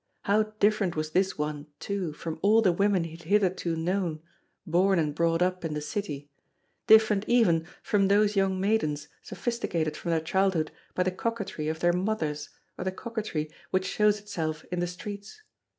How 0.23 0.55
different 0.59 0.95
was 0.95 1.11
this 1.11 1.37
one, 1.37 1.67
too, 1.79 2.11
from 2.11 2.39
all 2.41 2.63
the 2.63 2.71
women 2.71 3.03
he 3.03 3.11
had 3.11 3.21
hitherto 3.21 3.75
known, 3.75 4.19
born 4.65 4.97
and 4.97 5.13
brought 5.13 5.43
up 5.43 5.63
in 5.63 5.75
the 5.75 5.79
city, 5.79 6.27
different 6.87 7.23
even 7.27 7.67
from 7.83 8.07
those 8.07 8.35
young 8.35 8.59
maidens 8.59 9.09
sophisticated 9.21 9.95
from 9.95 10.09
their 10.09 10.19
childhood 10.19 10.71
by 10.95 11.03
the 11.03 11.11
coquetry 11.11 11.67
of 11.67 11.81
their 11.81 11.93
mothers 11.93 12.49
or 12.79 12.83
the 12.83 12.91
coquetry 12.91 13.51
which 13.69 13.85
shows 13.85 14.19
itself 14.19 14.65
in 14.71 14.79
the 14.79 14.87
streets. 14.87 15.43